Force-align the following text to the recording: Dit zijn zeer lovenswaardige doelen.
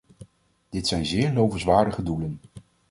Dit 0.69 0.87
zijn 0.87 1.05
zeer 1.05 1.33
lovenswaardige 1.33 2.03
doelen. 2.03 2.39